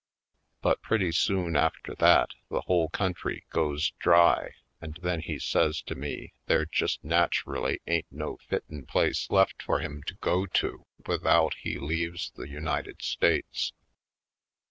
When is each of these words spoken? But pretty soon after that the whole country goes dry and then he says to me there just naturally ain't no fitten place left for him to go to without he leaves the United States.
But 0.63 0.81
pretty 0.81 1.11
soon 1.11 1.55
after 1.55 1.93
that 1.93 2.29
the 2.49 2.61
whole 2.61 2.89
country 2.89 3.43
goes 3.51 3.91
dry 3.99 4.55
and 4.81 4.97
then 5.03 5.19
he 5.19 5.37
says 5.37 5.83
to 5.83 5.93
me 5.93 6.33
there 6.47 6.65
just 6.65 7.03
naturally 7.03 7.81
ain't 7.85 8.07
no 8.11 8.37
fitten 8.37 8.87
place 8.87 9.29
left 9.29 9.61
for 9.61 9.77
him 9.79 10.01
to 10.07 10.15
go 10.15 10.47
to 10.47 10.87
without 11.05 11.53
he 11.61 11.77
leaves 11.77 12.31
the 12.33 12.49
United 12.49 13.03
States. 13.03 13.73